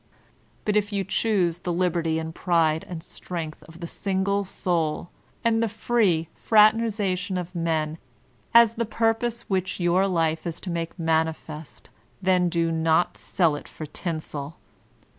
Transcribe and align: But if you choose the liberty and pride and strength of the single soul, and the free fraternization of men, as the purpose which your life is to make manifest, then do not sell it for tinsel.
But 0.65 0.75
if 0.75 0.91
you 0.91 1.03
choose 1.03 1.59
the 1.59 1.71
liberty 1.71 2.17
and 2.17 2.33
pride 2.33 2.83
and 2.89 3.03
strength 3.03 3.61
of 3.67 3.81
the 3.81 3.85
single 3.87 4.43
soul, 4.45 5.11
and 5.43 5.61
the 5.61 5.67
free 5.67 6.27
fraternization 6.33 7.37
of 7.37 7.53
men, 7.53 7.99
as 8.51 8.73
the 8.73 8.85
purpose 8.85 9.41
which 9.43 9.79
your 9.79 10.07
life 10.07 10.47
is 10.47 10.59
to 10.61 10.71
make 10.71 10.97
manifest, 10.97 11.91
then 12.19 12.49
do 12.49 12.71
not 12.71 13.15
sell 13.15 13.55
it 13.55 13.67
for 13.67 13.85
tinsel. 13.85 14.57